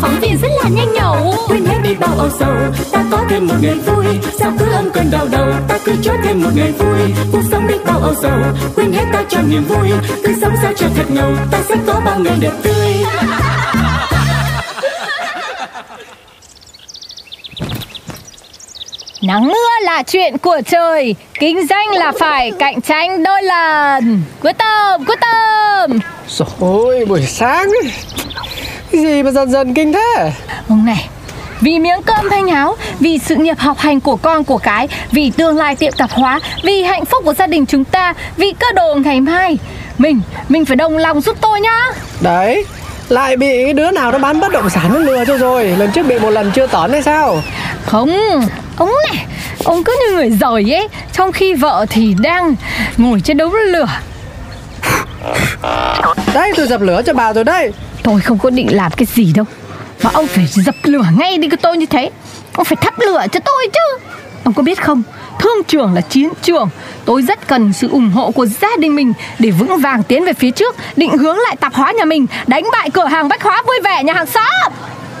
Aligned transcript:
phóng 0.00 0.20
viên 0.20 0.38
rất 0.42 0.48
là 0.62 0.68
nhanh 0.68 0.92
nhẩu. 0.92 1.34
Quên 1.48 1.64
hết 1.64 1.78
đi 1.82 1.94
bao 1.94 2.14
âu 2.18 2.28
sầu 2.38 2.54
ta 2.92 3.04
có 3.10 3.24
thêm 3.30 3.46
một 3.46 3.54
ngày 3.60 3.74
vui. 3.74 4.04
Sao 4.38 4.52
cứ 4.58 4.64
âm 4.72 4.90
cơn 4.90 5.10
đau 5.10 5.26
đầu 5.32 5.52
ta 5.68 5.78
cứ 5.84 5.92
cho 6.02 6.12
thêm 6.24 6.42
một 6.42 6.50
ngày 6.54 6.72
vui. 6.72 7.14
Cuộc 7.32 7.42
sống 7.50 7.66
đi 7.66 7.74
bao 7.86 8.00
âu 8.00 8.14
sầu 8.22 8.38
quên 8.76 8.92
hết 8.92 9.04
ta 9.12 9.24
cho 9.28 9.38
niềm 9.42 9.64
vui. 9.64 9.90
Cứ 10.24 10.34
sống 10.40 10.54
sao 10.62 10.72
cho 10.76 10.86
thật 10.96 11.06
ngầu 11.08 11.32
ta 11.50 11.58
sẽ 11.68 11.74
có 11.86 12.00
bao 12.04 12.18
ngày 12.18 12.36
đẹp 12.40 12.52
tươi. 12.62 12.74
Nắng 19.22 19.48
mưa 19.48 19.84
là 19.84 20.02
chuyện 20.02 20.38
của 20.38 20.60
trời 20.66 21.14
Kinh 21.40 21.66
doanh 21.66 21.88
là 21.90 22.12
phải 22.18 22.52
cạnh 22.58 22.80
tranh 22.80 23.22
đôi 23.22 23.42
lần. 23.42 24.22
Quyết 24.42 24.58
tâm, 24.58 25.04
quyết 25.04 25.18
tâm. 25.20 25.98
Rồi 26.28 27.04
buổi 27.04 27.22
sáng 27.22 27.68
ấy. 27.82 27.92
Cái 28.92 29.02
gì 29.02 29.22
mà 29.22 29.30
dần 29.30 29.50
dần 29.50 29.74
kinh 29.74 29.92
thế 29.92 30.32
Ông 30.68 30.84
này 30.84 31.08
vì 31.60 31.78
miếng 31.78 32.02
cơm 32.02 32.30
thanh 32.30 32.48
háo, 32.48 32.76
vì 33.00 33.18
sự 33.18 33.34
nghiệp 33.34 33.58
học 33.58 33.78
hành 33.78 34.00
của 34.00 34.16
con 34.16 34.44
của 34.44 34.58
cái, 34.58 34.88
vì 35.12 35.30
tương 35.30 35.56
lai 35.56 35.76
tiệm 35.76 35.92
tạp 35.92 36.10
hóa, 36.10 36.40
vì 36.64 36.82
hạnh 36.82 37.04
phúc 37.04 37.24
của 37.24 37.34
gia 37.34 37.46
đình 37.46 37.66
chúng 37.66 37.84
ta, 37.84 38.14
vì 38.36 38.52
cơ 38.58 38.66
đồ 38.74 38.94
ngày 38.94 39.20
mai. 39.20 39.58
Mình, 39.98 40.20
mình 40.48 40.64
phải 40.64 40.76
đồng 40.76 40.96
lòng 40.96 41.20
giúp 41.20 41.36
tôi 41.40 41.60
nhá. 41.60 41.78
Đấy 42.20 42.64
lại 43.08 43.36
bị 43.36 43.64
cái 43.64 43.72
đứa 43.72 43.90
nào 43.90 44.12
nó 44.12 44.18
bán 44.18 44.40
bất 44.40 44.52
động 44.52 44.70
sản 44.70 44.90
nó 44.94 44.98
lừa 44.98 45.24
cho 45.24 45.38
rồi 45.38 45.64
Lần 45.64 45.90
trước 45.90 46.06
bị 46.06 46.18
một 46.18 46.30
lần 46.30 46.50
chưa 46.54 46.66
tón 46.66 46.92
hay 46.92 47.02
sao 47.02 47.42
Không, 47.86 48.10
ông 48.76 48.90
này, 49.08 49.26
ông 49.64 49.84
cứ 49.84 49.96
như 50.00 50.16
người 50.16 50.30
giỏi 50.30 50.74
ấy, 50.74 50.88
trong 51.12 51.32
khi 51.32 51.54
vợ 51.54 51.86
thì 51.90 52.14
đang 52.20 52.54
ngồi 52.96 53.20
trên 53.20 53.36
đống 53.36 53.54
lửa. 53.54 53.88
Đấy 56.34 56.52
tôi 56.56 56.66
dập 56.66 56.80
lửa 56.80 57.02
cho 57.06 57.12
bà 57.14 57.32
rồi 57.32 57.44
đấy 57.44 57.72
Tôi 58.02 58.20
không 58.20 58.38
có 58.38 58.50
định 58.50 58.76
làm 58.76 58.92
cái 58.92 59.06
gì 59.14 59.32
đâu. 59.34 59.46
Mà 60.02 60.10
ông 60.12 60.26
phải 60.26 60.46
dập 60.46 60.74
lửa 60.82 61.04
ngay 61.18 61.38
đi 61.38 61.48
cái 61.48 61.58
tôi 61.62 61.76
như 61.76 61.86
thế. 61.86 62.10
Ông 62.54 62.64
phải 62.64 62.76
thắp 62.76 62.94
lửa 62.98 63.26
cho 63.32 63.40
tôi 63.40 63.68
chứ. 63.72 64.06
Ông 64.44 64.54
có 64.54 64.62
biết 64.62 64.82
không? 64.82 65.02
Thương 65.38 65.64
trường 65.68 65.94
là 65.94 66.00
chiến 66.00 66.28
trường. 66.42 66.68
Tôi 67.04 67.22
rất 67.22 67.48
cần 67.48 67.72
sự 67.72 67.88
ủng 67.88 68.10
hộ 68.10 68.30
của 68.30 68.46
gia 68.46 68.76
đình 68.78 68.96
mình 68.96 69.12
Để 69.38 69.50
vững 69.50 69.78
vàng 69.78 70.02
tiến 70.02 70.24
về 70.24 70.32
phía 70.32 70.50
trước 70.50 70.76
Định 70.96 71.18
hướng 71.18 71.38
lại 71.38 71.56
tạp 71.60 71.74
hóa 71.74 71.92
nhà 71.92 72.04
mình 72.04 72.26
Đánh 72.46 72.64
bại 72.72 72.90
cửa 72.90 73.06
hàng 73.06 73.28
bách 73.28 73.42
hóa 73.42 73.62
vui 73.66 73.80
vẻ 73.84 74.04
nhà 74.04 74.12
hàng 74.12 74.26
xóm 74.26 74.72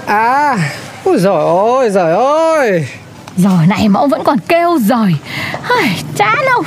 À 0.06 0.58
Ôi 1.04 1.18
giời 1.18 1.34
ơi 1.78 1.90
giời 1.90 2.12
ơi. 2.14 2.86
Giờ 3.36 3.50
này 3.68 3.88
mà 3.88 4.00
ông 4.00 4.10
vẫn 4.10 4.24
còn 4.24 4.38
kêu 4.48 4.78
Ai, 5.68 6.02
Chán 6.16 6.38
không 6.54 6.64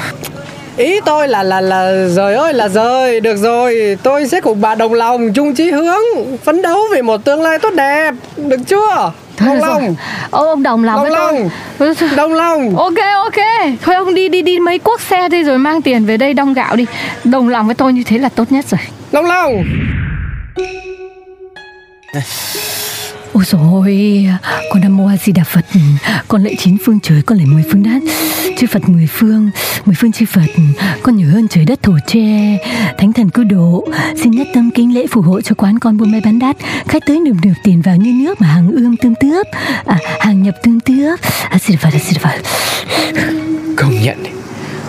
Ý 0.78 1.00
tôi 1.06 1.28
là 1.28 1.44
là 1.44 1.62
là 1.62 2.08
rời 2.08 2.36
ơi 2.36 2.54
là 2.54 2.68
rời 2.68 3.20
Được 3.20 3.36
rồi 3.38 3.98
Tôi 4.04 4.28
sẽ 4.28 4.42
cùng 4.42 4.62
bà 4.62 4.76
đồng 4.76 4.94
lòng 4.94 5.34
chung 5.34 5.56
chí 5.56 5.72
hướng 5.72 6.38
Phấn 6.44 6.62
đấu 6.62 6.80
vì 6.92 7.02
một 7.02 7.26
tương 7.26 7.42
lai 7.42 7.60
tốt 7.60 7.74
đẹp. 7.74 8.14
Được 8.38 8.60
chưa? 8.68 9.12
Thôi 9.38 9.50
Đồng 9.50 9.60
rồi. 9.60 9.82
lòng. 9.82 9.96
Ô, 10.32 10.48
ông 10.48 10.64
đồng 10.64 10.84
lòng 10.84 10.96
Đồng 10.96 11.04
với 11.04 11.12
lòng. 11.12 11.50
Tôi 11.78 12.10
Đồng 12.16 12.34
lòng. 12.34 12.76
Ok 12.78 12.98
ok. 13.16 13.46
Thôi 13.82 13.96
ông 13.96 14.14
đi 14.14 14.30
đi 14.30 14.42
đi 14.42 14.60
mấy 14.60 14.80
cuốc 14.80 15.02
xe 15.02 15.30
đi 15.30 15.44
rồi 15.44 15.58
mang 15.58 15.82
tiền 15.82 16.06
về 16.06 16.18
đây 16.18 16.34
đong 16.34 16.54
gạo 16.54 16.76
đi. 16.76 16.86
Đồng 17.24 17.50
lòng 17.50 17.66
với 17.66 17.76
tôi 17.76 17.94
như 17.94 18.04
thế 18.06 18.18
là 18.18 18.30
tốt 18.30 18.52
nhất 18.52 18.66
rồi. 18.70 18.80
Đồng 19.12 19.26
lòng 19.26 19.64
Ôi 23.34 23.44
dồi 23.46 23.62
ôi, 23.72 24.28
con 24.70 24.82
Nam 24.82 24.98
Mô 24.98 25.08
A 25.08 25.18
Di 25.18 25.32
Đà 25.32 25.44
Phật, 25.44 25.66
con 26.28 26.44
lạy 26.44 26.56
chín 26.60 26.78
phương 26.86 27.00
trời, 27.00 27.22
con 27.22 27.38
lạy 27.38 27.48
mười 27.48 27.64
phương 27.72 27.84
đất, 27.84 28.00
chư 28.58 28.68
Phật 28.68 28.90
mười 28.90 29.08
phương, 29.08 29.50
mười 29.86 29.96
phương 29.96 30.12
chư 30.12 30.26
Phật, 30.26 30.46
con 31.04 31.18
nhớ 31.18 31.26
hơn 31.30 31.48
trời 31.48 31.66
đất 31.66 31.84
thổ 31.84 31.94
tre, 32.08 32.58
thánh 32.98 33.14
thần 33.14 33.30
cứu 33.30 33.46
độ, 33.46 33.88
xin 34.24 34.32
nhất 34.32 34.48
tâm 34.54 34.72
kính 34.72 34.94
lễ 34.94 35.06
phù 35.12 35.22
hộ 35.22 35.42
cho 35.42 35.56
quán 35.56 35.80
con 35.80 35.98
buôn 35.98 36.12
may 36.12 36.22
bán 36.22 36.40
đắt, 36.40 36.58
khách 36.88 37.06
tới 37.06 37.20
nườm 37.20 37.38
nượp 37.44 37.56
tiền 37.64 37.82
vào 37.82 37.96
như 37.96 38.14
nước 38.14 38.42
mà 38.42 38.48
hàng 38.48 38.72
ươm 38.72 38.98
tương 38.98 39.16
tướp, 39.16 39.48
à, 39.86 39.98
hàng 40.20 40.44
nhập 40.44 40.56
tương 40.64 40.80
tướp, 40.80 41.20
A 41.50 41.58
Di 41.60 41.76
Đà 41.76 41.80
Phật, 41.82 41.90
A 41.94 42.00
Di 42.00 42.18
Đà 42.18 42.22
Phật. 42.22 42.42
Công 43.78 44.02
nhận. 44.04 44.43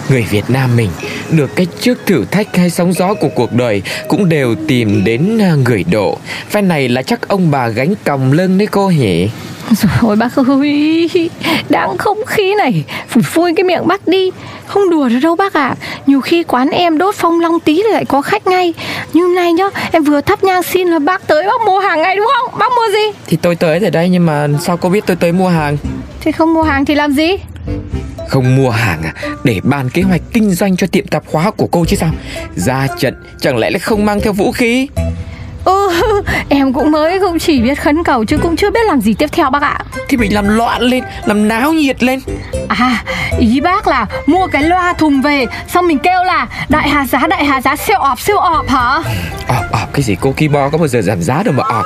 Người 0.09 0.27
Việt 0.31 0.45
Nam 0.49 0.77
mình 0.77 0.91
được 1.31 1.57
cái 1.57 1.67
trước 1.81 1.99
thử 2.07 2.25
thách 2.25 2.57
hay 2.57 2.71
sóng 2.71 2.93
gió 2.93 3.15
của 3.15 3.29
cuộc 3.29 3.53
đời 3.53 3.83
cũng 4.09 4.29
đều 4.29 4.55
tìm 4.69 5.05
đến 5.05 5.39
à, 5.43 5.55
người 5.65 5.85
độ. 5.91 6.19
Phe 6.49 6.61
này 6.61 6.89
là 6.89 7.03
chắc 7.03 7.29
ông 7.29 7.51
bà 7.51 7.69
gánh 7.69 7.95
còng 8.05 8.33
lưng 8.33 8.59
đấy 8.59 8.69
cô 8.71 8.89
hỉ. 8.89 9.29
Rồi 9.71 9.93
ôi 10.03 10.17
bác 10.17 10.37
ơi 10.37 11.31
Đáng 11.69 11.99
không 11.99 12.25
khí 12.27 12.55
này 12.55 12.85
Phủi 13.09 13.23
phui 13.23 13.55
cái 13.57 13.65
miệng 13.65 13.87
bác 13.87 14.09
đi 14.09 14.31
Không 14.67 14.91
đùa 14.91 15.09
được 15.09 15.19
đâu 15.23 15.37
bác 15.37 15.53
ạ 15.53 15.75
Nhiều 16.07 16.21
khi 16.21 16.43
quán 16.43 16.71
em 16.71 16.99
đốt 16.99 17.15
phong 17.15 17.41
long 17.41 17.61
tí 17.61 17.83
thì 17.83 17.93
lại 17.93 18.05
có 18.05 18.23
khách 18.23 18.47
ngay 18.47 18.75
Như 19.13 19.23
hôm 19.23 19.35
nay 19.35 19.53
nhá 19.53 19.65
Em 19.93 20.05
vừa 20.05 20.21
thắp 20.21 20.45
nhang 20.45 20.63
xin 20.63 20.89
là 20.89 20.99
bác 20.99 21.27
tới 21.27 21.47
bác 21.47 21.67
mua 21.67 21.79
hàng 21.79 22.03
ngay 22.03 22.17
đúng 22.17 22.29
không 22.37 22.59
Bác 22.59 22.73
mua 22.73 22.93
gì 22.93 23.19
Thì 23.27 23.37
tôi 23.43 23.57
tới 23.57 23.79
rồi 23.79 23.91
đây 23.91 24.09
nhưng 24.09 24.27
mà 24.27 24.49
sao 24.61 24.77
cô 24.77 24.89
biết 24.89 25.05
tôi 25.07 25.17
tới 25.17 25.33
mua 25.33 25.49
hàng? 25.49 25.77
Thế 26.21 26.33
không 26.33 26.55
mua 26.55 26.63
hàng 26.63 26.85
thì 26.85 26.95
làm 26.95 27.13
gì 27.13 27.37
Không 28.35 28.57
mua 28.57 28.71
hàng 28.71 29.03
à 29.03 29.13
Để 29.45 29.61
bàn 29.63 29.91
kế 29.91 30.03
hoạch 30.03 30.21
kinh 30.33 30.51
doanh 30.51 30.77
cho 30.77 30.87
tiệm 30.87 31.07
tạp 31.07 31.23
hóa 31.33 31.51
của 31.51 31.67
cô 31.67 31.85
chứ 31.85 31.97
sao? 31.97 32.11
Ra 32.55 32.87
trận 32.99 33.15
chẳng 33.41 33.57
lẽ 33.57 33.71
lại 33.71 33.79
không 33.79 34.07
mang 34.07 34.21
theo 34.21 34.33
vũ 34.33 34.53
khí? 34.53 34.89
Ừ 35.65 36.03
em 36.49 36.73
cũng 36.73 36.91
mới 36.91 37.21
cũng 37.21 37.39
chỉ 37.39 37.63
biết 37.63 37.75
khấn 37.75 38.05
cầu 38.05 38.25
Chứ 38.25 38.39
cũng 38.39 38.57
chưa 38.57 38.71
biết 38.71 38.87
làm 38.87 39.01
gì 39.01 39.15
tiếp 39.15 39.27
theo 39.33 39.51
bác 39.51 39.63
ạ. 39.63 39.79
Thì 40.09 40.17
mình 40.17 40.35
làm 40.35 40.49
loạn 40.49 40.83
lên 40.83 41.05
Làm 41.25 41.49
náo 41.49 41.73
nhiệt 41.73 42.03
lên. 42.03 42.21
À 42.69 43.05
ý 43.39 43.61
bác 43.61 43.89
là 43.89 44.07
mua 44.27 44.47
cái 44.47 44.63
loa 44.63 44.93
thùng 44.93 45.23
về 45.23 45.47
Xong 45.69 45.87
mình 45.87 45.99
kêu 45.99 46.25
là 46.25 46.47
đại 46.69 46.89
hà 46.89 47.07
giá 47.07 47.27
đại 47.27 47.45
hà 47.45 47.61
giá 47.61 47.77
siêu 47.77 47.99
ọp 47.99 48.21
siêu 48.21 48.39
ọp 48.39 48.69
hả? 48.69 49.03
Ọp 49.49 49.73
ọp 49.73 49.84
cái 49.95 50.03
gì 50.03 50.17
cô 50.21 50.33
Kibo 50.33 50.69
có 50.69 50.79
bao 50.79 50.89
giờ 50.89 51.03
giảm 51.03 51.23
giá 51.23 51.43
đâu 51.43 51.55
mà 51.55 51.65
ọp 51.65 51.85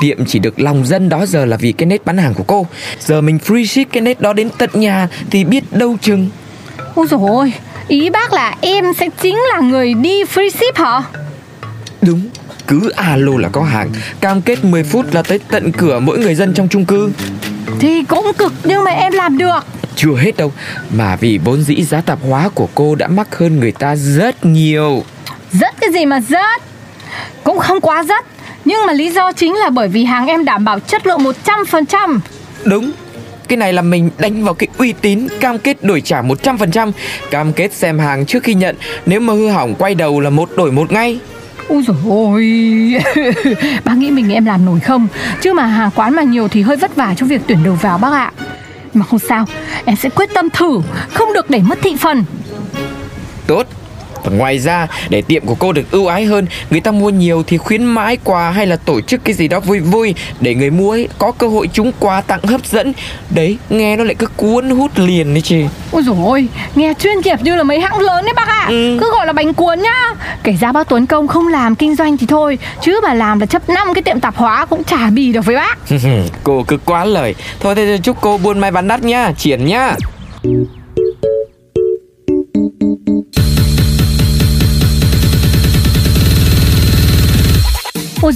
Tiệm 0.00 0.24
chỉ 0.26 0.38
được 0.38 0.60
lòng 0.60 0.86
dân 0.86 1.08
đó 1.08 1.26
giờ 1.26 1.44
là 1.44 1.56
vì 1.56 1.72
cái 1.72 1.86
nét 1.86 2.04
bán 2.04 2.18
hàng 2.18 2.34
của 2.34 2.44
cô. 2.46 2.66
Giờ 3.00 3.20
mình 3.20 3.38
free 3.46 3.66
ship 3.66 3.92
cái 3.92 4.00
nét 4.00 4.20
đó 4.20 4.32
đến 4.32 4.50
tận 4.58 4.70
nhà 4.74 5.08
Thì 5.30 5.44
biết 5.44 5.72
đâu 5.72 5.96
chừng. 6.02 6.30
Ôi 6.94 7.06
dồi 7.10 7.20
ôi 7.28 7.52
Ý 7.88 8.10
bác 8.10 8.32
là 8.32 8.56
em 8.60 8.84
sẽ 9.00 9.08
chính 9.22 9.36
là 9.52 9.60
người 9.60 9.94
đi 9.94 10.24
free 10.24 10.50
ship 10.50 10.76
hả? 10.76 11.02
Đúng 12.02 12.20
cứ 12.68 12.90
alo 12.90 13.32
là 13.38 13.48
có 13.48 13.62
hàng. 13.62 13.90
Cam 14.20 14.42
kết 14.42 14.64
10 14.64 14.82
phút 14.82 15.14
là 15.14 15.22
tới 15.22 15.40
tận 15.50 15.72
cửa 15.72 16.00
mỗi 16.00 16.18
người 16.18 16.34
dân 16.34 16.54
trong 16.54 16.68
chung 16.68 16.84
cư. 16.84 17.12
Thì 17.80 18.02
cũng 18.08 18.32
cực 18.38 18.52
nhưng 18.64 18.84
mà 18.84 18.90
em 18.90 19.12
làm 19.12 19.38
được. 19.38 19.60
Chưa 19.96 20.16
hết 20.16 20.36
đâu 20.36 20.52
Mà 20.90 21.16
vì 21.16 21.38
vốn 21.44 21.62
dĩ 21.62 21.82
giá 21.82 22.00
tạp 22.00 22.18
hóa 22.22 22.48
của 22.54 22.68
cô 22.74 22.94
đã 22.94 23.08
mắc 23.08 23.36
hơn 23.36 23.60
người 23.60 23.72
ta 23.72 23.96
rất 23.96 24.44
nhiều. 24.44 25.04
Rất 25.52 25.74
cái 25.80 25.90
gì 25.92 26.06
mà 26.06 26.20
rất 26.28 26.62
Cũng 27.44 27.58
không 27.58 27.80
quá 27.80 28.02
rất 28.02 28.24
Nhưng 28.64 28.86
mà 28.86 28.92
lý 28.92 29.10
do 29.10 29.32
chính 29.32 29.54
là 29.54 29.70
bởi 29.70 29.88
vì 29.88 30.04
hàng 30.04 30.26
em 30.26 30.44
đảm 30.44 30.64
bảo 30.64 30.80
chất 30.80 31.06
lượng 31.06 31.24
100% 31.44 32.18
Đúng 32.64 32.92
cái 33.48 33.56
này 33.56 33.72
là 33.72 33.82
mình 33.82 34.10
đánh 34.18 34.44
vào 34.44 34.54
cái 34.54 34.68
uy 34.78 34.92
tín 34.92 35.28
Cam 35.40 35.58
kết 35.58 35.84
đổi 35.84 36.00
trả 36.00 36.22
100% 36.22 36.92
Cam 37.30 37.52
kết 37.52 37.72
xem 37.72 37.98
hàng 37.98 38.26
trước 38.26 38.42
khi 38.42 38.54
nhận 38.54 38.76
Nếu 39.06 39.20
mà 39.20 39.32
hư 39.32 39.48
hỏng 39.48 39.74
quay 39.74 39.94
đầu 39.94 40.20
là 40.20 40.30
một 40.30 40.50
đổi 40.56 40.72
một 40.72 40.92
ngay. 40.92 41.18
Ôi 41.68 41.82
dồi 41.86 41.96
ôi. 42.08 42.94
Bác 43.84 43.96
nghĩ 43.96 44.10
mình 44.10 44.32
em 44.32 44.44
làm 44.44 44.64
nổi 44.64 44.80
không? 44.80 45.08
Chứ 45.40 45.52
mà 45.52 45.66
hàng 45.66 45.90
quán 45.94 46.14
mà 46.14 46.22
nhiều 46.22 46.48
thì 46.48 46.62
hơi 46.62 46.76
vất 46.76 46.96
vả 46.96 47.14
cho 47.16 47.26
việc 47.26 47.40
tuyển 47.46 47.64
đầu 47.64 47.74
vào 47.74 47.98
bác 47.98 48.12
ạ. 48.12 48.32
Mà 48.94 49.04
không 49.04 49.18
sao 49.18 49.46
Em 49.84 49.96
sẽ 49.96 50.08
quyết 50.08 50.30
tâm 50.34 50.50
thử 50.50 50.80
Không 51.14 51.32
được 51.32 51.50
để 51.50 51.58
mất 51.58 51.78
thị 51.82 51.96
phần. 51.98 52.24
Tốt 53.46 53.66
ngoài 54.28 54.58
ra 54.58 54.86
để 55.08 55.22
tiệm 55.22 55.46
của 55.46 55.54
cô 55.54 55.72
được 55.72 55.90
ưu 55.90 56.06
ái 56.06 56.24
hơn 56.24 56.46
Người 56.70 56.80
ta 56.80 56.90
mua 56.90 57.10
nhiều 57.10 57.42
thì 57.46 57.58
khuyến 57.58 57.84
mãi 57.84 58.18
quà 58.24 58.50
hay 58.50 58.66
là 58.66 58.76
tổ 58.76 59.00
chức 59.00 59.24
cái 59.24 59.34
gì 59.34 59.48
đó 59.48 59.60
vui 59.60 59.80
vui 59.80 60.14
Để 60.40 60.54
người 60.54 60.70
mua 60.70 60.90
ấy 60.90 61.08
có 61.18 61.32
cơ 61.32 61.48
hội 61.48 61.68
trúng 61.72 61.92
quà 62.00 62.20
tặng 62.20 62.40
hấp 62.42 62.66
dẫn. 62.66 62.92
Đấy 63.30 63.58
nghe 63.70 63.96
nó 63.96 64.04
lại 64.04 64.14
cứ 64.14 64.26
cuốn 64.36 64.70
hút 64.70 64.90
liền 64.98 65.34
đấy 65.34 65.42
chị. 65.42 65.64
Ôi 65.92 66.02
dồi 66.02 66.16
ôi 66.24 66.48
Nghe 66.74 66.94
chuyên 66.98 67.20
nghiệp 67.24 67.38
như 67.42 67.56
là 67.56 67.62
mấy 67.62 67.80
hãng 67.80 67.98
lớn 68.00 68.24
đấy 68.24 68.34
bác 68.36 68.48
ạ. 68.48 68.66
Ừ. 68.68 68.98
Cứ 69.00 69.10
gọi 69.10 69.26
là 69.26 69.32
bánh 69.32 69.54
cuốn 69.54 69.82
nhá. 69.82 70.14
Kể 70.42 70.52
ra 70.60 70.72
bác 70.72 70.88
Tuấn 70.88 71.06
Công 71.06 71.28
không 71.28 71.48
làm 71.48 71.74
kinh 71.74 71.96
doanh 71.96 72.16
thì 72.16 72.26
thôi 72.26 72.58
Chứ 72.82 73.00
mà 73.02 73.14
làm 73.14 73.40
là 73.40 73.46
chấp 73.46 73.68
năm 73.68 73.94
cái 73.94 74.02
tiệm 74.02 74.20
tạp 74.20 74.36
hóa 74.36 74.66
Cũng 74.66 74.84
chả 74.84 75.10
bì 75.10 75.32
được 75.32 75.44
với 75.44 75.56
bác. 75.56 75.78
Cô 76.44 76.64
cứ 76.68 76.78
quá 76.84 77.04
lời. 77.04 77.34
Thôi 77.60 77.74
thế 77.74 77.98
chúc 78.02 78.16
cô 78.20 78.38
buôn 78.38 78.58
may 78.58 78.70
bán 78.70 78.88
đắt 78.88 79.02
nhá 79.02 79.32
Triển 79.36 79.66
nhá 79.66 79.94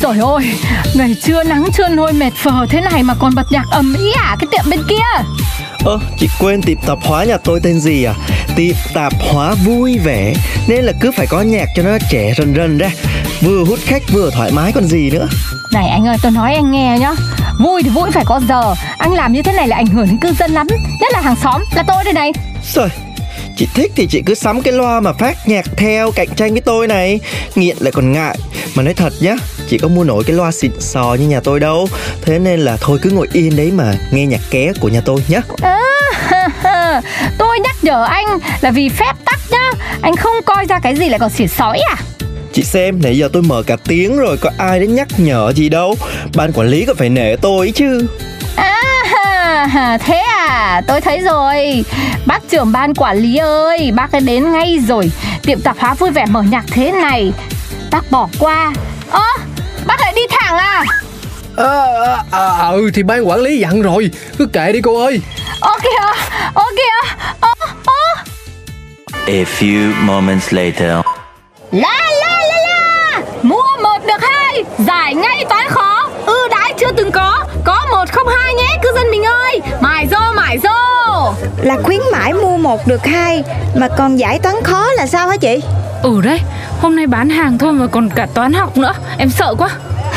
Giời 0.02 0.18
ơi 0.18 0.54
Ngày 0.94 1.14
trưa 1.22 1.42
nắng 1.44 1.64
trưa 1.72 1.88
nôi 1.88 2.12
mệt 2.12 2.32
phờ 2.34 2.66
thế 2.68 2.80
này 2.80 3.02
Mà 3.02 3.14
còn 3.18 3.34
bật 3.34 3.52
nhạc 3.52 3.64
ầm 3.70 3.94
ĩ 3.94 4.12
à 4.16 4.36
cái 4.40 4.46
tiệm 4.50 4.70
bên 4.70 4.80
kia. 4.88 5.24
Ơ, 5.84 5.98
chị 6.18 6.28
quên 6.38 6.62
tiệm 6.62 6.78
tạp 6.86 6.98
hóa 7.02 7.24
nhà 7.24 7.36
tôi 7.44 7.60
tên 7.62 7.80
gì 7.80 8.04
à? 8.04 8.14
Tiệm 8.56 8.74
tạp 8.94 9.12
hóa 9.32 9.54
vui 9.64 9.98
vẻ 9.98 10.34
Nên 10.68 10.84
là 10.84 10.92
cứ 11.00 11.10
phải 11.12 11.26
có 11.26 11.42
nhạc 11.42 11.66
cho 11.76 11.82
nó 11.82 11.90
trẻ 12.10 12.32
rần 12.38 12.54
rần 12.54 12.78
ra. 12.78 12.90
Vừa 13.40 13.64
hút 13.64 13.78
khách 13.82 14.02
vừa 14.12 14.30
thoải 14.30 14.52
mái 14.52 14.72
còn 14.72 14.84
gì 14.84 15.10
nữa. 15.10 15.28
Này 15.72 15.88
anh 15.88 16.06
ơi 16.06 16.16
tôi 16.22 16.32
nói 16.32 16.54
anh 16.54 16.70
nghe 16.70 16.98
nhá. 17.00 17.12
Vui 17.58 17.82
thì 17.82 17.90
vui 17.90 18.10
phải 18.10 18.24
có 18.24 18.40
giờ 18.48 18.74
Anh 18.98 19.12
làm 19.12 19.32
như 19.32 19.42
thế 19.42 19.52
này 19.52 19.68
là 19.68 19.76
ảnh 19.76 19.86
hưởng 19.86 20.06
đến 20.06 20.18
cư 20.18 20.32
dân 20.32 20.50
lắm. 20.50 20.66
Nhất 21.00 21.12
là 21.12 21.20
hàng 21.20 21.36
xóm 21.42 21.64
là 21.74 21.82
tôi 21.86 22.04
đây 22.04 22.12
này. 22.12 22.32
Rồi, 22.74 22.88
chị 23.62 23.68
thích 23.74 23.92
thì 23.96 24.06
chị 24.06 24.22
cứ 24.26 24.34
sắm 24.34 24.62
cái 24.62 24.72
loa 24.72 25.00
mà 25.00 25.12
phát 25.12 25.36
nhạc 25.48 25.64
theo 25.76 26.10
cạnh 26.10 26.28
tranh 26.36 26.52
với 26.52 26.60
tôi 26.60 26.86
này. 26.86 27.20
Nghiện 27.54 27.76
lại 27.80 27.92
còn 27.92 28.12
ngại. 28.12 28.38
Mà 28.74 28.82
nói 28.82 28.94
thật 28.94 29.12
nhá, 29.20 29.34
chị 29.68 29.78
có 29.78 29.88
mua 29.88 30.04
nổi 30.04 30.24
cái 30.26 30.36
loa 30.36 30.52
xịn 30.52 30.72
sò 30.80 31.16
như 31.20 31.28
nhà 31.28 31.40
tôi 31.40 31.60
đâu. 31.60 31.88
Thế 32.22 32.38
nên 32.38 32.60
là 32.60 32.76
thôi 32.80 32.98
cứ 33.02 33.10
ngồi 33.10 33.28
yên 33.32 33.56
đấy 33.56 33.70
mà 33.74 33.94
nghe 34.10 34.26
nhạc 34.26 34.40
ké 34.50 34.72
của 34.80 34.88
nhà 34.88 35.00
tôi 35.04 35.20
nhá. 35.28 35.40
À, 35.62 37.02
Tôi 37.38 37.60
nhắc 37.60 37.76
nhở 37.82 38.04
anh 38.04 38.26
là 38.60 38.70
vì 38.70 38.88
phép 38.88 39.12
tắc 39.24 39.40
nhá. 39.50 39.70
Anh 40.02 40.16
không 40.16 40.34
coi 40.44 40.66
ra 40.66 40.78
cái 40.78 40.96
gì 40.96 41.08
lại 41.08 41.18
còn 41.18 41.30
xỉa 41.30 41.46
sói 41.46 41.78
à? 41.78 41.96
Chị 42.52 42.62
xem, 42.62 43.02
nãy 43.02 43.18
giờ 43.18 43.28
tôi 43.32 43.42
mở 43.42 43.62
cả 43.62 43.76
tiếng 43.88 44.16
rồi 44.16 44.36
Có 44.40 44.50
ai 44.58 44.80
đến 44.80 44.94
nhắc 44.94 45.08
nhở 45.16 45.52
gì 45.56 45.68
đâu. 45.68 45.96
Ban 46.34 46.52
quản 46.52 46.68
lý 46.68 46.84
còn 46.84 46.96
phải 46.96 47.08
nể 47.08 47.36
tôi 47.36 47.72
chứ. 47.74 48.06
À, 48.56 48.82
thế 50.04 50.16
à, 50.16 50.82
tôi 50.86 51.00
thấy 51.00 51.20
rồi. 51.20 51.84
Bác 52.26 52.40
trưởng 52.50 52.72
ban 52.72 52.94
quản 52.94 53.18
lý 53.18 53.36
ơi, 53.36 53.90
bác 53.94 54.12
ấy 54.12 54.20
đến 54.20 54.52
ngay 54.52 54.78
rồi. 54.88 55.10
Tiệm 55.42 55.60
tạp 55.60 55.78
hóa 55.78 55.94
vui 55.94 56.10
vẻ 56.10 56.26
mở 56.26 56.42
nhạc 56.42 56.64
thế 56.70 56.92
này. 56.92 57.32
Bác 57.90 58.10
bỏ 58.10 58.28
qua. 58.38 58.72
Ơ, 59.10 59.22
bác 59.86 60.00
lại 60.00 60.12
đi 60.16 60.22
thẳng 60.30 60.56
à? 60.56 60.84
Ờ 61.56 62.04
à, 62.04 62.24
à, 62.30 62.46
à, 62.58 62.68
ừ 62.68 62.90
thì 62.94 63.02
ban 63.02 63.28
quản 63.28 63.40
lý 63.40 63.58
dặn 63.58 63.82
rồi. 63.82 64.10
Cứ 64.38 64.46
kệ 64.46 64.72
đi 64.72 64.80
cô 64.80 65.04
ơi. 65.04 65.20
Ô 65.60 65.70
kìa, 65.82 66.06
ô 66.54 66.64
kìa, 66.76 67.14
ô, 67.40 67.48
ô 67.84 67.92
A 69.26 69.44
few 69.58 69.92
moments 70.04 70.52
later. 70.52 70.96
La 71.72 71.98
la 72.20 72.40
la 72.48 72.56
la. 72.68 73.20
Mua 73.42 73.62
một 73.82 73.98
được 74.06 74.22
hai. 74.22 74.64
Giải 74.78 75.14
ngay 75.14 75.44
toán 75.48 75.68
khó 75.68 75.81
Là 81.56 81.76
khuyến 81.82 82.00
mãi 82.12 82.32
mua 82.32 82.56
một 82.56 82.86
được 82.86 83.06
hai 83.06 83.42
Mà 83.74 83.88
còn 83.98 84.16
giải 84.16 84.38
toán 84.38 84.54
khó 84.64 84.86
là 84.96 85.06
sao 85.06 85.28
hả 85.28 85.36
chị? 85.36 85.60
Ừ 86.02 86.20
đấy, 86.20 86.40
hôm 86.80 86.96
nay 86.96 87.06
bán 87.06 87.30
hàng 87.30 87.58
thôi 87.58 87.72
mà 87.72 87.86
còn 87.86 88.08
cả 88.10 88.26
toán 88.34 88.52
học 88.52 88.76
nữa 88.76 88.92
Em 89.18 89.30
sợ 89.30 89.54
quá. 89.58 89.68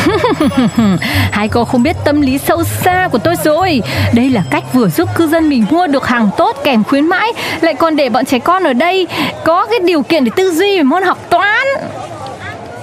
Hai 1.32 1.48
cô 1.48 1.66
không 1.66 1.84
biết 1.84 1.96
tâm 2.06 2.22
lý 2.22 2.38
sâu 2.38 2.64
xa 2.64 3.08
của 3.12 3.18
tôi 3.18 3.36
rồi. 3.44 3.82
Đây 4.14 4.30
là 4.30 4.44
cách 4.50 4.74
vừa 4.74 4.90
giúp 4.90 5.10
cư 5.16 5.28
dân 5.28 5.50
mình 5.50 5.66
mua 5.70 5.88
được 5.88 6.08
hàng 6.08 6.30
tốt 6.38 6.58
kèm 6.64 6.84
khuyến 6.84 7.08
mãi 7.08 7.34
Lại 7.62 7.74
còn 7.74 7.96
để 7.96 8.10
bọn 8.10 8.26
trẻ 8.26 8.40
con 8.40 8.64
ở 8.64 8.74
đây 8.74 9.08
có 9.46 9.66
cái 9.66 9.80
điều 9.80 10.04
kiện 10.04 10.24
để 10.24 10.32
tư 10.36 10.52
duy 10.52 10.78
về 10.78 10.84
môn 10.84 11.04
học 11.04 11.18
toán 11.30 11.55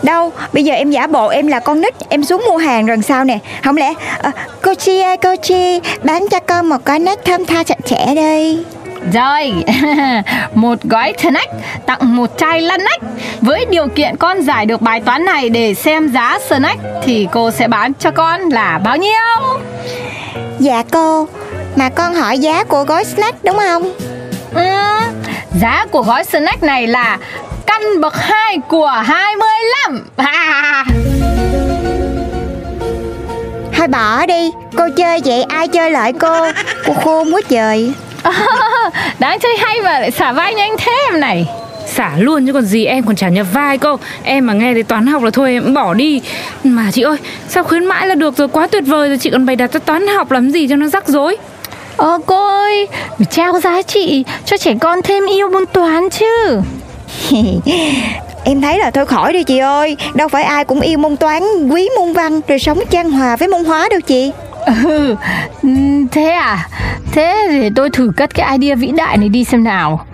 Đâu, 0.03 0.33
bây 0.53 0.65
giờ 0.65 0.75
em 0.75 0.91
giả 0.91 1.07
bộ 1.07 1.29
em 1.29 1.47
là 1.47 1.61
con 1.61 1.81
nít 1.81 1.95
Em 2.09 2.25
xuống 2.25 2.45
mua 2.51 2.57
hàng 2.57 2.87
rồi 2.87 2.97
sao 3.03 3.25
nè? 3.25 3.39
Không 3.65 3.77
lẽ 3.77 3.95
à, 4.23 4.31
Cô 4.63 4.75
Chi 4.75 5.01
ơi 5.01 5.17
cô 5.17 5.37
Chi 5.43 5.81
Bán 6.03 6.27
cho 6.31 6.41
con 6.41 6.67
một 6.67 6.85
cái 6.85 6.99
nét 6.99 7.19
thơm 7.25 7.47
tha 7.47 7.65
sạch 7.65 7.79
sẽ 7.85 8.15
đi 8.15 8.59
Rồi, 9.13 9.53
một 10.55 10.79
gói 10.83 11.13
snack 11.19 11.53
tặng 11.87 12.17
một 12.17 12.31
chai 12.39 12.61
lăn 12.61 12.85
nách. 12.85 13.01
Với 13.41 13.65
điều 13.71 13.89
kiện 13.89 14.17
con 14.17 14.43
giải 14.43 14.67
được 14.67 14.83
bài 14.83 15.01
toán 15.01 15.25
này 15.25 15.49
để 15.49 15.75
xem 15.75 16.09
giá 16.09 16.39
snack 16.49 16.81
Thì 17.03 17.29
cô 17.33 17.51
sẽ 17.51 17.69
bán 17.69 17.93
cho 17.99 18.11
con 18.11 18.41
là 18.41 18.81
bao 18.85 18.97
nhiêu? 18.97 19.61
Dạ 20.59 20.83
cô 20.93 21.29
Mà 21.77 21.89
con 21.89 22.15
hỏi 22.15 22.39
giá 22.39 22.65
của 22.65 22.85
gói 22.85 23.05
snack 23.05 23.45
đúng 23.45 23.57
không? 23.59 23.93
Ừ, 24.55 24.63
giá 25.61 25.87
của 25.91 26.03
gói 26.03 26.25
snack 26.25 26.63
này 26.63 26.87
là 26.87 27.19
căn 27.67 28.01
bậc 28.01 28.15
2 28.17 28.59
của 28.69 28.87
25 28.87 30.07
à. 30.17 30.85
Thôi 33.73 33.87
bỏ 33.89 34.27
đi 34.27 34.51
Cô 34.77 34.85
chơi 34.97 35.21
vậy 35.25 35.43
ai 35.43 35.69
chơi 35.69 35.91
lại 35.91 36.13
cô? 36.13 36.47
Cô 36.87 36.95
khôn 36.95 37.35
quá 37.35 37.41
trời. 37.49 37.93
Đáng 39.19 39.39
chơi 39.39 39.57
hay 39.59 39.81
mà 39.83 40.01
lại 40.01 40.11
xả 40.11 40.33
vai 40.33 40.55
nhanh 40.55 40.77
thế 40.79 40.93
em 41.11 41.21
này. 41.21 41.47
Xả 41.87 42.11
luôn 42.19 42.47
chứ 42.47 42.53
còn 42.53 42.65
gì 42.65 42.85
em 42.85 43.05
còn 43.05 43.17
chả 43.17 43.29
nhập 43.29 43.47
vai 43.53 43.79
cô. 43.79 43.99
Em 44.23 44.47
mà 44.47 44.53
nghe 44.53 44.73
thấy 44.73 44.83
toán 44.83 45.07
học 45.07 45.23
là 45.23 45.31
thôi 45.31 45.53
em 45.53 45.63
cũng 45.63 45.75
bỏ 45.75 45.95
đi. 45.95 46.23
Mà 46.65 46.91
chị 46.93 47.03
ơi 47.03 47.17
sao 47.49 47.65
khuyến 47.65 47.85
mãi 47.85 48.07
là 48.07 48.15
được 48.15 48.37
rồi 48.37 48.49
quá 48.49 48.67
tuyệt 48.67 48.85
vời 48.87 49.09
rồi 49.09 49.19
Chị 49.19 49.31
còn 49.31 49.47
bày 49.47 49.57
đặt 49.57 49.71
cho 49.73 49.79
toán 49.79 50.07
học 50.07 50.31
làm 50.31 50.51
gì 50.51 50.69
cho 50.69 50.77
nó 50.77 50.87
rắc 50.87 51.09
rối? 51.09 51.37
Ờ 51.97 52.19
cô 52.27 52.49
ơi 52.49 52.89
trao 53.31 53.61
giá 53.61 53.83
trị 53.83 54.25
cho 54.45 54.57
trẻ 54.57 54.75
con 54.81 55.03
thêm 55.03 55.27
yêu 55.27 55.49
môn 55.51 55.67
toán 55.67 56.11
chứ 56.11 56.61
Em 58.45 58.61
thấy 58.61 58.79
là 58.79 58.91
thôi 58.91 59.07
khỏi 59.07 59.33
đi 59.33 59.45
chị 59.45 59.59
ơi 59.59 59.97
Đâu 60.15 60.29
phải 60.29 60.43
ai 60.43 60.65
cũng 60.65 60.81
yêu 60.81 60.99
môn 60.99 61.17
toán 61.17 61.43
Quý 61.71 61.89
môn 61.99 62.13
văn 62.13 62.41
Rồi 62.49 62.59
sống 62.59 62.79
chan 62.91 63.11
hòa 63.11 63.37
với 63.37 63.49
môn 63.49 63.65
hóa 63.65 63.89
đâu 63.91 64.01
chị. 64.01 64.33
Ừ, 64.67 65.17
thế 66.13 66.29
à? 66.31 66.69
Thế 67.13 67.49
để 67.51 67.71
tôi 67.77 67.91
thử 67.91 68.13
cất 68.17 68.35
cái 68.35 68.59
idea 68.59 68.75
vĩ 68.75 68.93
đại 68.97 69.17
này 69.17 69.29
đi 69.29 69.45
xem 69.45 69.65
nào. 69.65 70.07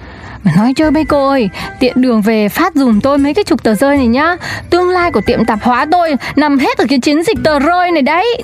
Mà 0.45 0.53
nói 0.57 0.73
chơi 0.77 0.91
mấy 0.91 1.05
cô 1.05 1.29
ơi 1.29 1.51
Tiện 1.81 2.03
đường 2.03 2.21
về 2.21 2.49
phát 2.49 2.75
dùm 2.75 3.01
tôi 3.01 3.19
mấy 3.19 3.35
cái 3.35 3.45
chục 3.45 3.63
tờ 3.63 3.75
rơi 3.75 3.97
này 3.97 4.07
nhá. 4.07 4.37
Tương 4.71 4.89
lai 4.89 5.11
của 5.11 5.21
tiệm 5.21 5.45
tạp 5.45 5.63
hóa 5.63 5.87
tôi 5.91 6.15
Nằm 6.37 6.59
hết 6.59 6.79
ở 6.79 6.85
cái 6.89 6.99
chiến 6.99 7.23
dịch 7.23 7.39
tờ 7.45 7.59
rơi 7.59 7.91
này 7.91 8.03
đấy. 8.03 8.43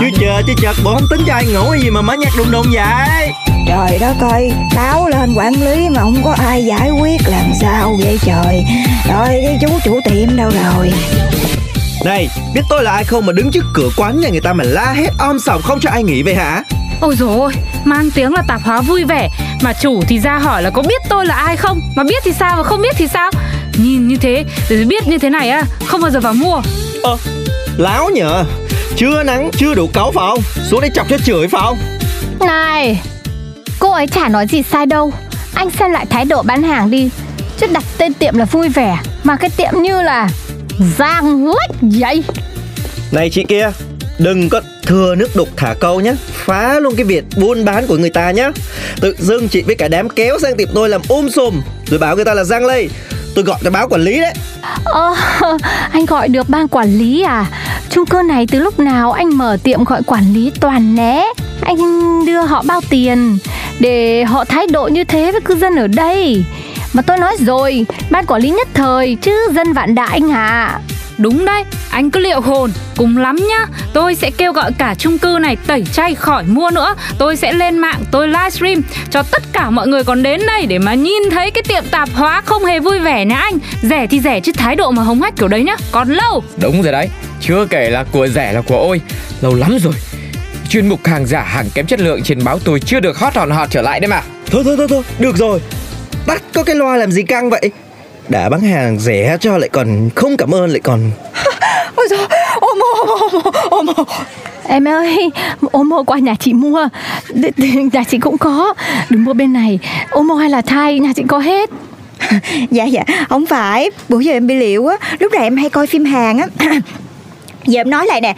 Chứ 0.00 0.06
chờ 0.20 0.42
chứ 0.46 0.52
chật 0.62 0.76
bộ 0.84 0.94
không 0.94 1.08
tính 1.10 1.20
cho 1.26 1.34
ai 1.34 1.46
ngủ 1.46 1.70
hay 1.70 1.80
gì 1.80 1.90
mà 1.90 2.02
mới 2.02 2.18
nhắc 2.18 2.32
đùng 2.38 2.50
đùng 2.50 2.66
vậy. 2.72 3.32
Trời 3.66 3.98
đất 4.00 4.14
ơi 4.20 4.52
Báo 4.76 5.08
lên 5.08 5.34
quản 5.34 5.52
lý 5.52 5.88
mà 5.88 6.00
không 6.00 6.22
có 6.24 6.36
ai 6.38 6.64
giải 6.64 6.90
quyết 6.90 7.20
Làm 7.26 7.52
sao 7.60 7.96
vậy 8.00 8.18
trời. 8.24 8.64
Rồi 9.08 9.28
cái 9.28 9.58
chú 9.60 9.68
chủ 9.84 10.00
tiệm 10.04 10.36
đâu 10.36 10.50
rồi? 10.50 10.92
Này 12.04 12.28
biết 12.54 12.60
tôi 12.68 12.84
là 12.84 12.92
ai 12.92 13.04
không 13.04 13.26
mà 13.26 13.32
đứng 13.32 13.50
trước 13.50 13.64
cửa 13.74 13.88
quán 13.96 14.20
nhà 14.20 14.28
người 14.28 14.40
ta 14.40 14.52
mà 14.52 14.64
la 14.64 14.92
hét 14.92 15.10
om 15.18 15.38
sòm 15.38 15.62
không 15.62 15.80
cho 15.80 15.90
ai 15.90 16.02
nghỉ 16.02 16.22
về 16.22 16.34
hả? 16.34 16.62
Ôi 17.00 17.16
dồi 17.16 17.38
ôi, 17.38 17.52
mang 17.84 18.10
tiếng 18.10 18.32
là 18.32 18.42
tạp 18.48 18.62
hóa 18.62 18.80
vui 18.80 19.04
vẻ. 19.04 19.30
Mà 19.62 19.72
chủ 19.72 20.02
thì 20.08 20.20
ra 20.20 20.38
hỏi 20.38 20.62
là 20.62 20.70
có 20.70 20.82
biết 20.82 21.02
tôi 21.08 21.26
là 21.26 21.34
ai 21.34 21.56
không? 21.56 21.80
Mà 21.96 22.04
biết 22.04 22.22
thì 22.24 22.32
sao 22.32 22.56
và 22.56 22.62
không 22.62 22.82
biết 22.82 22.96
thì 22.96 23.06
sao? 23.08 23.30
Nhìn 23.78 24.08
như 24.08 24.16
thế, 24.16 24.44
rồi 24.68 24.84
biết 24.84 25.08
như 25.08 25.18
thế 25.18 25.30
này 25.30 25.50
á 25.50 25.62
Không 25.86 26.00
bao 26.00 26.10
giờ 26.10 26.20
vào 26.20 26.32
mua. 26.32 26.62
Ơ 27.02 27.16
láo 27.76 28.10
nhờ 28.10 28.44
Chưa 28.98 29.22
nắng 29.22 29.50
chưa 29.52 29.74
đủ 29.74 29.86
cáu 29.94 30.12
phải 30.12 30.24
không? 30.28 30.42
Xuống 30.70 30.80
đây 30.80 30.90
chọc 30.94 31.08
cho 31.08 31.18
chửi 31.18 31.48
phải 31.48 31.60
không? 31.64 31.78
Này 32.40 33.02
Cô 33.78 33.92
ấy 33.92 34.06
chả 34.06 34.28
nói 34.28 34.46
gì 34.46 34.62
sai 34.62 34.86
đâu. 34.86 35.12
Anh 35.54 35.70
xem 35.70 35.90
lại 35.90 36.06
thái 36.10 36.24
độ 36.24 36.42
bán 36.42 36.62
hàng 36.62 36.90
đi. 36.90 37.10
Chứ 37.58 37.66
đặt 37.72 37.84
tên 37.98 38.14
tiệm 38.14 38.36
là 38.36 38.44
vui 38.44 38.68
vẻ 38.68 38.98
Mà 39.24 39.36
cái 39.36 39.50
tiệm 39.56 39.82
như 39.82 40.02
là 40.02 40.28
Giang 40.98 41.46
lách 41.46 41.70
vậy. 41.80 42.24
Này 43.12 43.30
chị 43.30 43.44
kia 43.48 43.70
Đừng 44.18 44.48
có 44.48 44.60
thừa 44.86 45.14
nước 45.14 45.36
đục 45.36 45.48
thả 45.56 45.74
câu 45.80 46.00
nhé 46.00 46.14
Phá 46.32 46.80
luôn 46.80 46.96
cái 46.96 47.04
việc 47.04 47.24
buôn 47.36 47.64
bán 47.64 47.86
của 47.86 47.96
người 47.96 48.10
ta 48.10 48.30
nhé 48.30 48.50
Tự 49.00 49.16
dưng 49.18 49.48
chị 49.48 49.62
với 49.62 49.74
cả 49.74 49.88
đám 49.88 50.08
kéo 50.08 50.38
sang 50.38 50.56
tiệm 50.56 50.68
tôi 50.74 50.88
làm 50.88 51.00
um 51.08 51.28
sùm. 51.28 51.60
Rồi 51.86 51.98
bảo 51.98 52.16
người 52.16 52.24
ta 52.24 52.34
là 52.34 52.44
Giang 52.44 52.66
Lây 52.66 52.88
Tôi 53.34 53.44
gọi 53.44 53.58
cho 53.64 53.70
báo 53.70 53.88
quản 53.88 54.00
lý 54.00 54.20
đấy. 54.20 54.32
Ờ, 54.84 55.14
anh 55.92 56.06
gọi 56.06 56.28
được 56.28 56.48
ban 56.48 56.68
quản 56.68 56.98
lý 56.98 57.22
à? 57.22 57.46
Chung 57.90 58.06
cư 58.06 58.22
này 58.22 58.46
từ 58.46 58.58
lúc 58.58 58.78
nào 58.78 59.12
anh 59.12 59.38
mở 59.38 59.56
tiệm 59.62 59.84
gọi 59.84 60.02
quản 60.02 60.34
lý 60.34 60.52
toàn 60.60 60.94
né. 60.94 61.24
Anh 61.60 61.76
đưa 62.26 62.40
họ 62.40 62.62
bao 62.66 62.80
tiền 62.90 63.38
Để 63.80 64.24
họ 64.24 64.44
thái 64.44 64.66
độ 64.66 64.88
như 64.88 65.04
thế 65.04 65.32
với 65.32 65.40
cư 65.40 65.56
dân 65.56 65.76
ở 65.76 65.86
đây? 65.86 66.44
Mà 66.92 67.02
tôi 67.02 67.18
nói 67.18 67.36
rồi, 67.40 67.86
ban 68.10 68.26
quản 68.26 68.42
lý 68.42 68.50
nhất 68.50 68.68
thời 68.74 69.14
chứ 69.14 69.48
dân 69.54 69.72
vạn 69.72 69.94
đại 69.94 70.08
anh 70.10 70.28
hả 70.28 70.80
Đúng 71.18 71.44
đấy, 71.44 71.64
anh 71.90 72.10
cứ 72.10 72.20
liệu 72.20 72.40
hồn 72.40 72.70
Cùng 72.96 73.16
lắm 73.16 73.36
nhá. 73.36 73.66
Tôi 73.92 74.14
sẽ 74.14 74.30
kêu 74.30 74.52
gọi 74.52 74.72
cả 74.78 74.94
chung 74.98 75.18
cư 75.18 75.38
này 75.40 75.56
tẩy 75.66 75.84
chay 75.92 76.14
khỏi 76.14 76.44
mua 76.44 76.70
nữa. 76.70 76.94
Tôi 77.18 77.36
sẽ 77.36 77.52
lên 77.52 77.78
mạng, 77.78 78.00
tôi 78.10 78.28
livestream 78.28 78.82
Cho 79.10 79.22
tất 79.22 79.42
cả 79.52 79.70
mọi 79.70 79.88
người 79.88 80.04
còn 80.04 80.22
đến 80.22 80.40
đây 80.46 80.66
Để 80.66 80.78
mà 80.78 80.94
nhìn 80.94 81.22
thấy 81.30 81.50
cái 81.50 81.62
tiệm 81.68 81.84
tạp 81.90 82.08
hóa 82.14 82.42
không 82.44 82.64
hề 82.64 82.80
vui 82.80 82.98
vẻ 82.98 83.24
nha 83.24 83.36
anh. 83.36 83.58
Rẻ 83.82 84.06
thì 84.06 84.20
rẻ 84.20 84.40
chứ 84.40 84.52
thái 84.52 84.76
độ 84.76 84.90
mà 84.90 85.02
hống 85.02 85.22
hách 85.22 85.36
kiểu 85.36 85.48
đấy 85.48 85.62
nhá. 85.62 85.76
Còn 85.92 86.08
lâu? 86.08 86.42
Đúng 86.56 86.82
rồi 86.82 86.92
đấy 86.92 87.08
Chưa 87.40 87.66
kể 87.70 87.90
là 87.90 88.04
của 88.12 88.28
rẻ 88.28 88.52
là 88.52 88.60
của 88.60 88.78
ôi 88.78 89.00
Lâu 89.40 89.54
lắm 89.54 89.78
rồi. 89.82 89.94
Chuyên 90.68 90.88
mục 90.88 91.06
hàng 91.06 91.26
giả 91.26 91.42
hàng 91.42 91.66
kém 91.74 91.86
chất 91.86 92.00
lượng 92.00 92.22
trên 92.22 92.44
báo 92.44 92.58
tôi 92.64 92.80
chưa 92.80 93.00
được 93.00 93.18
hot 93.18 93.34
hòn 93.34 93.50
hot 93.50 93.70
trở 93.70 93.82
lại 93.82 94.00
đấy 94.00 94.08
mà. 94.08 94.22
Thôi 94.46 94.62
thôi 94.64 94.74
thôi 94.76 94.86
thôi 94.90 95.02
Được 95.18 95.36
rồi. 95.36 95.60
Tắt 96.26 96.42
có 96.54 96.62
cái 96.62 96.76
loa 96.76 96.96
làm 96.96 97.12
gì 97.12 97.22
căng 97.22 97.50
vậy? 97.50 97.70
Đã 98.28 98.48
bán 98.48 98.60
hàng 98.60 98.98
rẻ 98.98 99.36
cho 99.40 99.58
lại 99.58 99.68
còn 99.68 100.10
không 100.14 100.36
cảm 100.36 100.54
ơn 100.54 100.70
lại 100.70 100.80
còn 100.80 101.10
Ôi 101.96 102.06
trời 102.10 102.26
Ôm 102.60 102.78
ôm 102.96 103.42
ôm 103.70 103.86
ôm 103.96 104.06
Em 104.68 104.88
ơi, 104.88 105.30
Omo 105.72 106.02
qua 106.02 106.18
nhà 106.18 106.34
chị 106.40 106.52
mua. 106.52 106.88
Nhà 107.92 108.04
chị 108.08 108.18
cũng 108.18 108.38
có. 108.38 108.74
Đừng 109.10 109.24
mua 109.24 109.32
bên 109.32 109.52
này. 109.52 109.78
Omo 110.10 110.34
hay 110.34 110.50
là 110.50 110.62
thai, 110.62 110.98
nhà 110.98 111.12
chị 111.16 111.22
có 111.28 111.38
hết. 111.38 111.70
Dạ 112.70 112.84
dạ 112.84 113.02
Không 113.28 113.46
phải. 113.46 113.90
Bữa 114.08 114.20
giờ 114.20 114.32
em 114.32 114.46
bị 114.46 114.54
liệu 114.54 114.86
á. 114.86 114.96
Lúc 115.18 115.32
này 115.32 115.42
em 115.42 115.56
hay 115.56 115.70
coi 115.70 115.86
phim 115.86 116.04
Hàn 116.04 116.38
á 116.38 116.46
Giờ 117.64 117.80
em 117.80 117.90
nói 117.90 118.06
lại 118.06 118.20
nè 118.20 118.34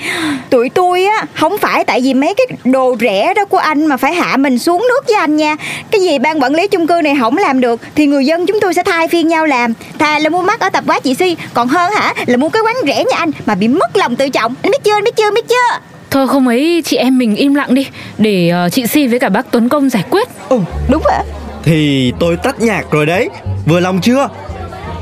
Tụi 0.50 0.68
tôi 0.68 1.04
á 1.04 1.24
Không 1.34 1.58
phải 1.58 1.84
tại 1.84 2.00
vì 2.00 2.14
mấy 2.14 2.34
cái 2.34 2.46
đồ 2.64 2.96
rẻ 3.00 3.34
đó 3.34 3.44
của 3.44 3.58
anh 3.58 3.86
Mà 3.86 3.96
phải 3.96 4.14
hạ 4.14 4.36
mình 4.36 4.58
xuống 4.58 4.86
nước 4.88 5.00
với 5.06 5.16
anh 5.16 5.36
nha. 5.36 5.56
Cái 5.90 6.00
gì 6.00 6.18
ban 6.18 6.42
quản 6.42 6.54
lý 6.54 6.68
chung 6.68 6.86
cư 6.86 7.00
này 7.04 7.16
không 7.20 7.36
làm 7.36 7.60
được 7.60 7.80
Thì 7.94 8.06
người 8.06 8.26
dân 8.26 8.46
chúng 8.46 8.60
tôi 8.60 8.74
sẽ 8.74 8.82
thay 8.82 9.08
phiên 9.08 9.28
nhau 9.28 9.46
làm. 9.46 9.72
Thà 9.98 10.18
là 10.18 10.28
mua 10.28 10.42
mắt 10.42 10.60
ở 10.60 10.70
tập 10.70 10.84
quá 10.86 11.00
chị 11.00 11.14
Si 11.14 11.36
Còn 11.54 11.68
hơn 11.68 11.92
hả 11.92 12.14
là 12.26 12.36
mua 12.36 12.48
cái 12.48 12.62
quán 12.62 12.76
rẻ 12.86 13.04
như 13.04 13.10
anh 13.16 13.30
Mà 13.46 13.54
bị 13.54 13.68
mất 13.68 13.96
lòng 13.96 14.16
tự 14.16 14.28
trọng. 14.28 14.54
Anh 14.62 14.70
biết 14.70 14.84
chưa 14.84 14.94
anh 14.94 15.04
biết 15.04 15.16
chưa 15.16 15.26
anh 15.26 15.34
biết 15.34 15.48
chưa? 15.48 15.78
Thôi 16.10 16.28
không 16.28 16.48
ấy 16.48 16.82
chị 16.84 16.96
em 16.96 17.18
mình 17.18 17.36
im 17.36 17.54
lặng 17.54 17.74
đi 17.74 17.86
Để 18.18 18.52
uh, 18.66 18.72
chị 18.72 18.86
Si 18.86 19.06
với 19.06 19.18
cả 19.18 19.28
bác 19.28 19.50
Tuấn 19.50 19.68
Công 19.68 19.90
giải 19.90 20.04
quyết. 20.10 20.28
Ừ 20.48 20.58
đúng 20.88 21.02
rồi 21.02 21.24
Thì 21.64 22.12
tôi 22.20 22.36
tắt 22.36 22.60
nhạc 22.60 22.90
rồi 22.90 23.06
đấy. 23.06 23.28
Vừa 23.66 23.80
lòng 23.80 24.00
chưa 24.00 24.28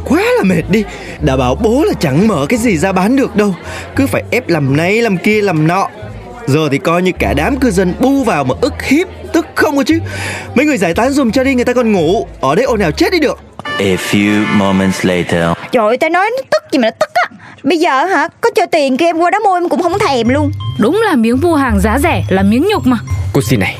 Quá 0.04 0.22
là 0.38 0.44
mệt 0.44 0.62
đi. 0.70 0.84
Đã 1.20 1.36
bảo 1.36 1.54
bố 1.54 1.84
là 1.84 1.92
chẳng 2.00 2.28
mở 2.28 2.46
cái 2.48 2.58
gì 2.58 2.76
ra 2.76 2.92
bán 2.92 3.16
được 3.16 3.36
đâu. 3.36 3.54
Cứ 3.96 4.06
phải 4.06 4.22
ép 4.30 4.48
làm 4.48 4.76
này 4.76 5.02
làm 5.02 5.18
kia 5.18 5.42
làm 5.42 5.66
nọ. 5.66 5.88
Giờ 6.46 6.68
thì 6.70 6.78
coi 6.78 7.02
như 7.02 7.12
cả 7.18 7.34
đám 7.34 7.56
cư 7.56 7.70
dân 7.70 7.94
bu 8.00 8.24
vào 8.24 8.44
mà 8.44 8.54
ức 8.60 8.82
hiếp 8.82 9.08
Tức 9.32 9.46
không 9.54 9.76
cơ 9.76 9.82
chứ. 9.86 9.98
Mấy 10.54 10.66
người 10.66 10.78
giải 10.78 10.94
tán 10.94 11.10
dùm 11.10 11.30
cho 11.30 11.44
đi 11.44 11.54
người 11.54 11.64
ta 11.64 11.72
còn 11.72 11.92
ngủ. 11.92 12.26
Ở 12.40 12.54
đây 12.54 12.64
ồn 12.64 12.80
ào 12.80 12.90
chết 12.90 13.12
đi 13.12 13.20
được. 13.20 13.38
A 13.64 13.96
few 14.10 14.44
moments 14.56 15.04
later. 15.06 15.56
Trời 15.72 15.86
ơi 15.86 15.96
tao 15.96 16.10
nói 16.10 16.30
nó 16.36 16.42
tức 16.50 16.62
gì 16.72 16.78
mà 16.78 16.90
nó 16.90 16.96
tức 17.00 17.10
á. 17.14 17.36
Bây 17.62 17.78
giờ 17.78 18.04
hả 18.04 18.28
Có 18.40 18.50
cho 18.54 18.66
tiền 18.66 18.96
kia 18.96 19.06
em 19.06 19.18
qua 19.18 19.30
đó 19.30 19.38
mua 19.38 19.54
em 19.54 19.68
cũng 19.68 19.82
không 19.82 19.98
thèm 19.98 20.28
luôn. 20.28 20.52
Đúng 20.78 21.02
là 21.04 21.16
miếng 21.16 21.40
mua 21.42 21.54
hàng 21.54 21.80
giá 21.80 21.98
rẻ 21.98 22.24
là 22.28 22.42
miếng 22.42 22.68
nhục 22.68 22.86
mà. 22.86 22.98
Cô 23.32 23.40
xin 23.42 23.60
này 23.60 23.76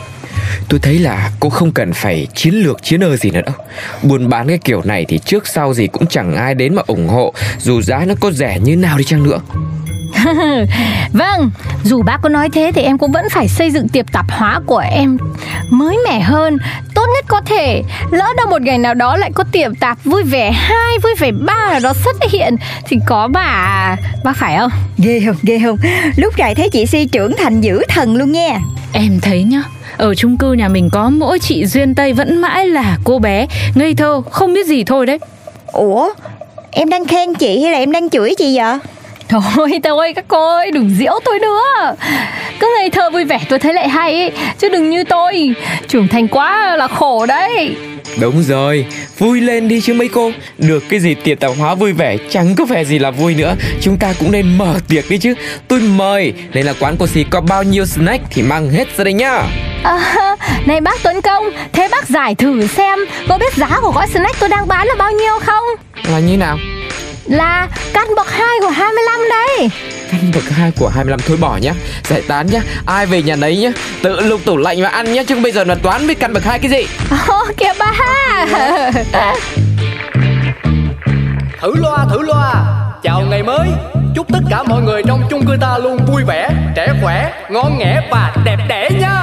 Tôi 0.69 0.81
thấy 0.81 0.99
là 0.99 1.31
cô 1.41 1.49
không 1.49 1.73
cần 1.73 1.93
phải 1.93 2.27
chiến 2.35 2.55
lược 2.55 2.83
chiến 2.83 3.01
ơ 3.01 3.17
gì 3.17 3.31
nữa. 3.31 3.41
Đâu 3.47 3.55
Buôn 4.03 4.29
bán 4.29 4.49
cái 4.49 4.59
kiểu 4.59 4.83
này 4.85 5.05
thì 5.09 5.19
trước 5.19 5.47
sau 5.47 5.75
gì 5.75 5.87
cũng 5.87 6.07
chẳng 6.07 6.37
ai 6.37 6.55
đến 6.55 6.75
mà 6.75 6.83
ủng 6.87 7.09
hộ. 7.09 7.33
Dù 7.59 7.83
giá 7.83 8.05
nó 8.07 8.15
có 8.21 8.31
rẻ 8.31 8.59
như 8.61 8.77
nào 8.77 8.99
đi 8.99 9.05
chăng 9.05 9.23
nữa. 9.23 9.41
Vâng, 11.13 11.51
dù 11.85 12.03
bác 12.03 12.19
có 12.23 12.29
nói 12.29 12.49
thế 12.53 12.73
thì 12.75 12.83
em 12.83 12.99
cũng 12.99 13.13
vẫn 13.13 13.29
phải 13.31 13.49
xây 13.49 13.71
dựng 13.71 13.89
tiệm 13.89 14.07
tạp 14.07 14.31
hóa 14.31 14.61
của 14.67 14.79
em 14.79 15.19
mới 15.71 15.99
mẻ 16.05 16.21
hơn, 16.21 16.57
tốt 16.95 17.07
nhất 17.15 17.25
có 17.29 17.41
thể. 17.47 17.83
Lỡ 18.11 18.27
đâu 18.37 18.47
một 18.47 18.63
ngày 18.63 18.79
nào 18.79 18.95
đó 18.95 19.17
lại 19.17 19.31
có 19.35 19.45
tiệm 19.53 19.75
tạp 19.75 20.05
vui 20.05 20.23
vẻ 20.23 20.53
hai, 20.53 20.99
vui 21.03 21.15
vẻ 21.19 21.31
ba 21.33 21.69
nào 21.71 21.81
đó 21.83 21.93
xuất 22.05 22.17
hiện 22.31 22.57
thì 22.87 22.97
có 23.07 23.29
bà, 23.29 23.97
bác 24.25 24.37
phải 24.37 24.57
không? 24.57 24.71
Ghê 24.99 25.23
không 25.27 25.37
ghê 25.43 25.61
không? 25.65 25.77
Lúc 26.17 26.39
này 26.39 26.55
thấy 26.55 26.71
chị 26.71 26.87
Si 26.87 27.07
trưởng 27.07 27.37
thành 27.37 27.61
dữ 27.61 27.83
thần 27.89 28.17
luôn 28.17 28.33
nha. 28.33 28.61
Em 28.93 29.21
thấy 29.21 29.43
nhá 29.43 29.63
ở 29.99 30.15
chung 30.15 30.37
cư 30.37 30.53
nhà 30.53 30.69
mình 30.69 30.91
có 30.93 31.11
mỗi 31.11 31.39
chị 31.39 31.67
Duyên 31.67 31.95
Tây 31.95 32.13
vẫn 32.13 32.39
mãi 32.39 32.67
là 32.67 32.99
cô 33.05 33.19
bé. 33.19 33.47
Ngây 33.75 33.95
thơ 33.95 34.23
không 34.31 34.55
biết 34.55 34.67
gì 34.67 34.85
thôi 34.85 35.07
đấy. 35.07 35.19
Ủa? 35.73 36.11
Em 36.71 36.89
đang 36.89 37.05
khen 37.07 37.35
chị 37.35 37.63
hay 37.63 37.73
là 37.73 37.79
em 37.79 37.93
đang 37.93 38.11
chửi 38.11 38.35
chị 38.39 38.59
vậy? 38.59 38.79
Thôi 39.29 39.81
thôi 39.85 40.13
các 40.17 40.25
cô 40.29 40.57
ơi 40.57 40.71
đừng 40.71 40.91
diễu 40.99 41.13
tôi 41.25 41.39
nữa. 41.39 41.95
Cứ 42.61 42.75
ngây 42.77 42.91
thơ 42.91 43.11
vui 43.11 43.25
vẻ 43.25 43.41
tôi 43.49 43.59
thấy 43.59 43.75
lại 43.75 43.89
hay 43.89 44.21
ấy. 44.21 44.33
Chứ 44.59 44.69
đừng 44.69 44.91
như 44.91 45.05
tôi. 45.05 45.55
Trưởng 45.89 46.09
thành 46.09 46.29
quá 46.29 46.77
là 46.77 46.89
khổ 46.89 47.27
đấy 47.27 47.77
Đúng 48.17 48.43
rồi, 48.43 48.87
vui 49.19 49.41
lên 49.41 49.69
đi 49.69 49.81
chứ 49.81 49.95
mấy 49.95 50.09
cô. 50.09 50.31
Được 50.59 50.85
cái 50.89 51.01
gì 51.01 51.15
tiệc 51.15 51.41
tạp 51.41 51.51
hóa 51.59 51.75
vui 51.75 51.93
vẻ 51.93 52.17
Chẳng 52.31 52.55
có 52.55 52.65
vẻ 52.65 52.85
gì 52.85 52.99
là 52.99 53.11
vui 53.11 53.35
nữa. 53.35 53.57
Chúng 53.81 53.97
ta 53.99 54.15
cũng 54.19 54.33
nên 54.33 54.59
mở 54.59 54.79
tiệc 54.89 55.11
đi 55.11 55.19
chứ. 55.19 55.35
Tôi 55.69 55.81
mời. 55.81 56.33
Nên 56.53 56.67
là 56.67 56.75
quán 56.81 56.97
cô 56.99 57.07
xì 57.07 57.25
có 57.31 57.41
bao 57.41 57.63
nhiêu 57.63 57.87
snack 57.87 58.25
Thì 58.31 58.43
mang 58.43 58.71
hết 58.71 58.97
ra 58.97 59.05
đây 59.05 59.13
nhá. 59.13 59.43
À, 59.83 60.37
Này 60.67 60.81
bác 60.81 61.03
Tuấn 61.03 61.23
Công 61.23 61.45
Thế 61.73 61.89
bác 61.91 62.09
giải 62.09 62.35
thử 62.35 62.67
xem 62.67 62.99
Có 63.29 63.39
biết 63.39 63.55
giá 63.57 63.81
của 63.83 63.93
gói 63.95 64.07
snack 64.07 64.41
tôi 64.41 64.49
đang 64.49 64.69
bán 64.69 64.87
là 64.87 64.95
bao 64.99 65.13
nhiêu 65.13 65.39
không? 65.47 65.65
Là 66.13 66.19
như 66.19 66.37
nào? 66.37 66.59
Là 67.27 67.69
căn 67.93 68.07
bậc 68.17 68.31
2 68.31 68.59
của 68.61 68.69
25 68.69 69.21
đây 69.31 69.71
Căn 70.11 70.31
bậc 70.35 70.45
2 70.51 70.71
của 70.79 70.89
25 70.89 71.21
thôi 71.27 71.37
bỏ 71.41 71.57
nhá. 71.57 71.73
Giải 72.05 72.23
tán 72.29 72.47
nhá. 72.47 72.61
Ai 72.87 73.07
về 73.07 73.23
nhà 73.23 73.37
đấy 73.41 73.57
nhá. 73.57 73.71
Tự 74.03 74.21
lục 74.21 74.41
tủ 74.45 74.57
lạnh 74.57 74.83
và 74.83 74.89
ăn 74.89 75.13
nhá. 75.13 75.23
Chứ 75.23 75.37
bây 75.43 75.53
giờ 75.53 75.65
là 75.65 75.75
toán 75.75 76.07
với 76.07 76.15
căn 76.15 76.33
bậc 76.33 76.45
2 76.45 76.59
cái 76.59 76.71
gì? 76.71 76.87
Ồ 77.29 77.45
kìa 77.57 77.73
ba. 77.79 77.93
Thử 81.61 81.75
loa 81.75 82.07
thử 82.11 82.23
loa. 82.23 82.65
Chào 83.03 83.21
ngày 83.21 83.43
mới. 83.43 83.69
Chúc 84.15 84.27
tất 84.33 84.41
cả 84.51 84.63
mọi 84.63 84.83
người 84.83 85.03
trong 85.07 85.23
chung 85.31 85.47
cư 85.47 85.57
ta 85.61 85.79
luôn 85.79 85.99
vui 86.07 86.25
vẻ 86.25 86.51
Trẻ 86.77 86.89
khỏe, 87.03 87.33
ngon 87.51 87.79
nghẻ 87.79 88.09
và 88.11 88.35
đẹp 88.45 88.57
đẽ 88.69 88.91
nha 89.01 89.23